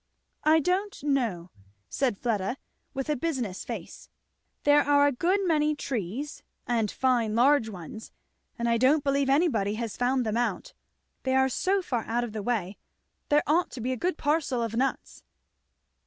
"I 0.43 0.59
don't 0.59 1.03
know," 1.03 1.51
said 1.87 2.17
Fleda 2.17 2.57
with 2.91 3.07
a 3.07 3.15
business 3.15 3.63
face, 3.63 4.09
"there 4.63 4.79
are 4.81 5.05
a 5.05 5.11
good 5.11 5.41
many 5.45 5.75
trees, 5.75 6.41
and 6.65 6.89
fine 6.89 7.35
large 7.35 7.69
ones, 7.69 8.11
and 8.57 8.67
I 8.67 8.77
don't 8.79 9.03
believe 9.03 9.29
anybody 9.29 9.75
has 9.75 9.95
found 9.95 10.25
them 10.25 10.37
out 10.37 10.73
they 11.21 11.35
are 11.35 11.49
so 11.49 11.83
far 11.83 12.03
out 12.05 12.23
of 12.23 12.33
the 12.33 12.41
way; 12.41 12.79
there 13.29 13.43
ought 13.45 13.69
to 13.73 13.79
be 13.79 13.91
a 13.91 13.95
good 13.95 14.17
parcel 14.17 14.63
of 14.63 14.75
nuts." 14.75 15.21